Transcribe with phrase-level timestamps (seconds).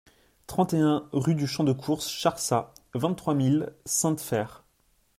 [0.47, 4.63] trente et un rue du Champ de Course Charsat, vingt-trois mille Sainte-Feyre